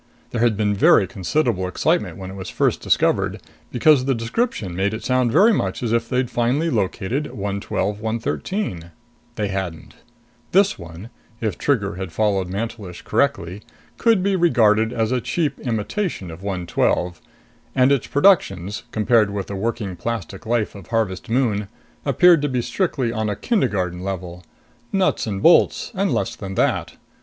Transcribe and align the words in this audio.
There 0.31 0.41
had 0.41 0.57
been 0.57 0.73
very 0.73 1.05
considerable 1.05 1.67
excitement 1.67 2.17
when 2.17 2.31
it 2.31 2.35
was 2.35 2.49
first 2.49 2.81
discovered, 2.81 3.39
because 3.71 4.05
the 4.05 4.15
description 4.15 4.75
made 4.75 4.95
it 4.95 5.03
sound 5.03 5.31
very 5.31 5.53
much 5.53 5.83
as 5.83 5.93
if 5.93 6.09
they'd 6.09 6.31
finally 6.31 6.71
located 6.71 7.27
112 7.27 7.99
113. 8.01 8.89
They 9.35 9.49
hadn't. 9.49 9.93
This 10.53 10.79
one 10.79 11.11
if 11.39 11.55
Trigger 11.55 11.97
had 11.97 12.11
followed 12.11 12.47
Mantelish 12.49 13.03
correctly 13.03 13.61
could 13.99 14.23
be 14.23 14.35
regarded 14.35 14.91
as 14.91 15.11
a 15.11 15.21
cheap 15.21 15.59
imitation 15.59 16.31
of 16.31 16.41
112. 16.41 17.21
And 17.75 17.91
its 17.91 18.07
productions, 18.07 18.81
compared 18.91 19.29
with 19.29 19.45
the 19.45 19.55
working 19.55 19.95
plastic 19.95 20.47
life 20.47 20.73
of 20.73 20.87
Harvest 20.87 21.29
Moon, 21.29 21.67
appeared 22.07 22.41
to 22.41 22.49
be 22.49 22.63
strictly 22.63 23.11
on 23.11 23.29
a 23.29 23.35
kindergarten 23.35 23.99
level: 23.99 24.43
nuts 24.91 25.27
and 25.27 25.43
bolts 25.43 25.91
and 25.93 26.11
less 26.11 26.35
than 26.35 26.55
that. 26.55 26.95